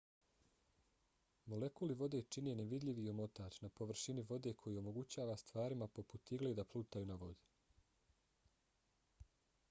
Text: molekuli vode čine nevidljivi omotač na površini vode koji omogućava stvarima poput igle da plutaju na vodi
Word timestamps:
molekuli 1.53 1.95
vode 1.97 2.21
čine 2.35 2.53
nevidljivi 2.61 3.03
omotač 3.11 3.57
na 3.65 3.69
površini 3.79 4.23
vode 4.31 4.53
koji 4.61 4.79
omogućava 4.81 5.35
stvarima 5.41 5.89
poput 5.99 6.31
igle 6.37 6.53
da 6.61 6.65
plutaju 6.71 7.09
na 7.11 7.19
vodi 7.25 7.53